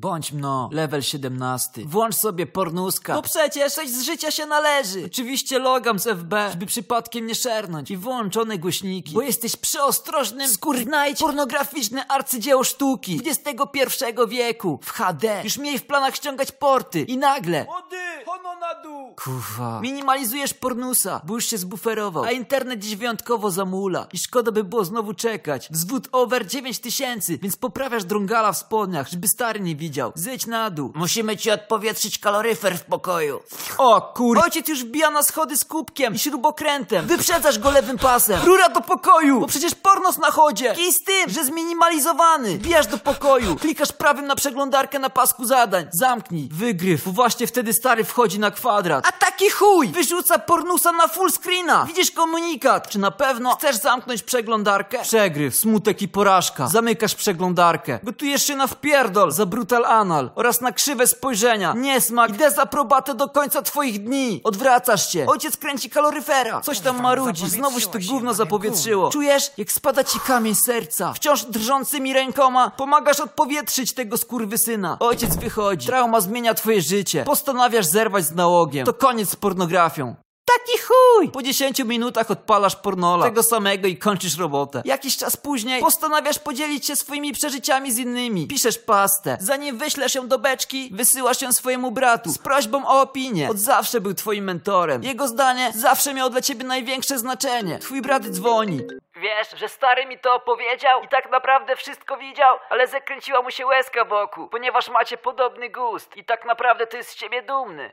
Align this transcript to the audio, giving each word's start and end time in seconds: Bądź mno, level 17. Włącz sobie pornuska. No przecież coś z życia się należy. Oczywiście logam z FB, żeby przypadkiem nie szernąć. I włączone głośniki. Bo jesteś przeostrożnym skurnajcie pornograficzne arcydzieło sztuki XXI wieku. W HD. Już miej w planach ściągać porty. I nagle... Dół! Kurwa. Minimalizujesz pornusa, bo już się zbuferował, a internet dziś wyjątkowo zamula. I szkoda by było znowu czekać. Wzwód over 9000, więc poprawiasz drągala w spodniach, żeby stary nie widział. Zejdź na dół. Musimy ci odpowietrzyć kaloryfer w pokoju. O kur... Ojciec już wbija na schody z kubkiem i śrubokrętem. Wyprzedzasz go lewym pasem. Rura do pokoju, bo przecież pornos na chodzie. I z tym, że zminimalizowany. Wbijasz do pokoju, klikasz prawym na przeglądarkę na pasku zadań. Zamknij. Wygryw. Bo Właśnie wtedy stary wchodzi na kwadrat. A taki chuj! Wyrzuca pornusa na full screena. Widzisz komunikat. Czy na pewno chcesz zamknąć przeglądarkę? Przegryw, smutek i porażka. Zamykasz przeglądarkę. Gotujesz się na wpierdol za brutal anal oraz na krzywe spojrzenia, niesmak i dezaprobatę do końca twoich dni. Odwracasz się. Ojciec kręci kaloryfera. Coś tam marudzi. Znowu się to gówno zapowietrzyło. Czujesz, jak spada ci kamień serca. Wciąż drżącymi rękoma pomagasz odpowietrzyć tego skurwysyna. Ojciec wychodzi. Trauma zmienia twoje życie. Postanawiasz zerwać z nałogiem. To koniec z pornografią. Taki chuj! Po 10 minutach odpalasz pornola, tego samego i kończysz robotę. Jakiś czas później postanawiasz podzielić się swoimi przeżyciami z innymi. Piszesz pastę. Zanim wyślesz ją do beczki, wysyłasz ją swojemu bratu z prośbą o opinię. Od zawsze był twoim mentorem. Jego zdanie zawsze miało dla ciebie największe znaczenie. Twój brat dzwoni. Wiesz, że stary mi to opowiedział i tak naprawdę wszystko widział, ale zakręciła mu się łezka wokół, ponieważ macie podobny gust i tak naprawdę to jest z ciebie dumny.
Bądź 0.00 0.32
mno, 0.32 0.68
level 0.72 1.02
17. 1.02 1.82
Włącz 1.84 2.14
sobie 2.14 2.46
pornuska. 2.46 3.14
No 3.14 3.22
przecież 3.22 3.72
coś 3.72 3.88
z 3.90 4.02
życia 4.02 4.30
się 4.30 4.46
należy. 4.46 5.04
Oczywiście 5.06 5.58
logam 5.58 5.98
z 5.98 6.06
FB, 6.06 6.34
żeby 6.50 6.66
przypadkiem 6.66 7.26
nie 7.26 7.34
szernąć. 7.34 7.90
I 7.90 7.96
włączone 7.96 8.58
głośniki. 8.58 9.14
Bo 9.14 9.22
jesteś 9.22 9.56
przeostrożnym 9.56 10.48
skurnajcie 10.48 11.24
pornograficzne 11.24 12.06
arcydzieło 12.06 12.64
sztuki 12.64 13.20
XXI 13.26 14.04
wieku. 14.28 14.80
W 14.82 14.90
HD. 14.92 15.40
Już 15.44 15.58
miej 15.58 15.78
w 15.78 15.86
planach 15.86 16.16
ściągać 16.16 16.52
porty. 16.52 17.00
I 17.00 17.16
nagle... 17.16 17.64
Dół! 17.64 17.74
Kurwa. 19.16 19.80
Minimalizujesz 19.80 20.54
pornusa, 20.54 21.20
bo 21.24 21.34
już 21.34 21.46
się 21.46 21.58
zbuferował, 21.58 22.24
a 22.24 22.30
internet 22.30 22.80
dziś 22.80 22.96
wyjątkowo 22.96 23.50
zamula. 23.50 24.06
I 24.12 24.18
szkoda 24.18 24.52
by 24.52 24.64
było 24.64 24.84
znowu 24.84 25.14
czekać. 25.14 25.68
Wzwód 25.70 26.08
over 26.12 26.46
9000, 26.46 27.38
więc 27.38 27.56
poprawiasz 27.56 28.04
drągala 28.04 28.52
w 28.52 28.58
spodniach, 28.58 29.08
żeby 29.08 29.28
stary 29.28 29.60
nie 29.60 29.76
widział. 29.76 30.12
Zejdź 30.14 30.46
na 30.46 30.70
dół. 30.70 30.92
Musimy 30.94 31.36
ci 31.36 31.50
odpowietrzyć 31.50 32.18
kaloryfer 32.18 32.78
w 32.78 32.84
pokoju. 32.84 33.40
O 33.78 34.12
kur... 34.16 34.38
Ojciec 34.44 34.68
już 34.68 34.84
wbija 34.84 35.10
na 35.10 35.22
schody 35.22 35.56
z 35.56 35.64
kubkiem 35.64 36.14
i 36.14 36.18
śrubokrętem. 36.18 37.06
Wyprzedzasz 37.06 37.58
go 37.58 37.70
lewym 37.70 37.98
pasem. 37.98 38.40
Rura 38.44 38.68
do 38.68 38.80
pokoju, 38.80 39.40
bo 39.40 39.46
przecież 39.46 39.74
pornos 39.74 40.18
na 40.18 40.30
chodzie. 40.30 40.74
I 40.88 40.92
z 40.92 41.04
tym, 41.04 41.30
że 41.30 41.44
zminimalizowany. 41.44 42.58
Wbijasz 42.58 42.86
do 42.86 42.98
pokoju, 42.98 43.56
klikasz 43.56 43.92
prawym 43.92 44.26
na 44.26 44.36
przeglądarkę 44.36 44.98
na 44.98 45.10
pasku 45.10 45.44
zadań. 45.44 45.86
Zamknij. 45.92 46.48
Wygryw. 46.52 47.04
Bo 47.04 47.12
Właśnie 47.12 47.46
wtedy 47.46 47.72
stary 47.72 48.04
wchodzi 48.04 48.38
na 48.38 48.50
kwadrat. 48.50 48.97
A 49.04 49.27
taki 49.38 49.50
chuj! 49.50 49.88
Wyrzuca 49.88 50.38
pornusa 50.38 50.92
na 50.92 51.08
full 51.08 51.30
screena. 51.30 51.84
Widzisz 51.86 52.10
komunikat. 52.10 52.88
Czy 52.88 52.98
na 52.98 53.10
pewno 53.10 53.56
chcesz 53.56 53.76
zamknąć 53.76 54.22
przeglądarkę? 54.22 54.98
Przegryw, 55.02 55.56
smutek 55.56 56.02
i 56.02 56.08
porażka. 56.08 56.68
Zamykasz 56.68 57.14
przeglądarkę. 57.14 57.98
Gotujesz 58.02 58.46
się 58.46 58.56
na 58.56 58.66
wpierdol 58.66 59.32
za 59.32 59.46
brutal 59.46 59.84
anal 59.84 60.30
oraz 60.34 60.60
na 60.60 60.72
krzywe 60.72 61.06
spojrzenia, 61.06 61.74
niesmak 61.76 62.30
i 62.30 62.32
dezaprobatę 62.32 63.14
do 63.14 63.28
końca 63.28 63.62
twoich 63.62 64.04
dni. 64.04 64.40
Odwracasz 64.44 65.12
się. 65.12 65.26
Ojciec 65.26 65.56
kręci 65.56 65.90
kaloryfera. 65.90 66.60
Coś 66.60 66.80
tam 66.80 67.02
marudzi. 67.02 67.48
Znowu 67.48 67.80
się 67.80 67.86
to 67.86 67.98
gówno 68.08 68.34
zapowietrzyło. 68.34 69.10
Czujesz, 69.10 69.50
jak 69.58 69.72
spada 69.72 70.04
ci 70.04 70.20
kamień 70.20 70.54
serca. 70.54 71.12
Wciąż 71.12 71.44
drżącymi 71.44 72.12
rękoma 72.12 72.70
pomagasz 72.70 73.20
odpowietrzyć 73.20 73.92
tego 73.92 74.16
skurwysyna. 74.16 74.96
Ojciec 75.00 75.36
wychodzi. 75.36 75.86
Trauma 75.86 76.20
zmienia 76.20 76.54
twoje 76.54 76.82
życie. 76.82 77.24
Postanawiasz 77.24 77.86
zerwać 77.86 78.24
z 78.24 78.34
nałogiem. 78.34 78.86
To 78.86 78.94
koniec 78.94 79.27
z 79.30 79.36
pornografią. 79.36 80.14
Taki 80.44 80.78
chuj! 80.78 81.28
Po 81.28 81.42
10 81.42 81.78
minutach 81.84 82.30
odpalasz 82.30 82.76
pornola, 82.76 83.24
tego 83.24 83.42
samego 83.42 83.88
i 83.88 83.96
kończysz 83.96 84.38
robotę. 84.38 84.82
Jakiś 84.84 85.16
czas 85.16 85.36
później 85.36 85.80
postanawiasz 85.82 86.38
podzielić 86.38 86.86
się 86.86 86.96
swoimi 86.96 87.32
przeżyciami 87.32 87.92
z 87.92 87.98
innymi. 87.98 88.46
Piszesz 88.46 88.78
pastę. 88.78 89.36
Zanim 89.40 89.78
wyślesz 89.78 90.14
ją 90.14 90.28
do 90.28 90.38
beczki, 90.38 90.90
wysyłasz 90.92 91.42
ją 91.42 91.52
swojemu 91.52 91.90
bratu 91.90 92.30
z 92.30 92.38
prośbą 92.38 92.86
o 92.86 93.00
opinię. 93.00 93.50
Od 93.50 93.58
zawsze 93.58 94.00
był 94.00 94.14
twoim 94.14 94.44
mentorem. 94.44 95.02
Jego 95.02 95.28
zdanie 95.28 95.72
zawsze 95.74 96.14
miało 96.14 96.30
dla 96.30 96.40
ciebie 96.40 96.64
największe 96.64 97.18
znaczenie. 97.18 97.78
Twój 97.78 98.02
brat 98.02 98.22
dzwoni. 98.26 98.80
Wiesz, 99.16 99.48
że 99.60 99.68
stary 99.68 100.06
mi 100.06 100.18
to 100.18 100.34
opowiedział 100.34 101.02
i 101.02 101.08
tak 101.08 101.30
naprawdę 101.30 101.76
wszystko 101.76 102.16
widział, 102.16 102.56
ale 102.70 102.86
zakręciła 102.88 103.42
mu 103.42 103.50
się 103.50 103.66
łezka 103.66 104.04
wokół, 104.04 104.48
ponieważ 104.48 104.88
macie 104.90 105.16
podobny 105.16 105.70
gust 105.70 106.16
i 106.16 106.24
tak 106.24 106.44
naprawdę 106.46 106.86
to 106.86 106.96
jest 106.96 107.10
z 107.10 107.14
ciebie 107.14 107.42
dumny. 107.42 107.90